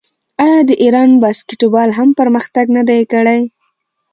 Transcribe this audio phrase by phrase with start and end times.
[0.43, 3.41] آیا د ایران باسکیټبال هم پرمختګ نه دی کړی؟